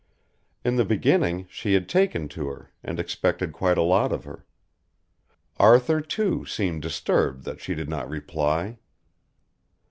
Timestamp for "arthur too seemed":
5.57-6.81